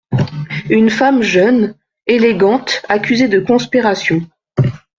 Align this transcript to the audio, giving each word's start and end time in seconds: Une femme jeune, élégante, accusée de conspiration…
Une 0.71 0.89
femme 0.89 1.21
jeune, 1.21 1.75
élégante, 2.07 2.81
accusée 2.89 3.27
de 3.27 3.39
conspiration… 3.39 4.25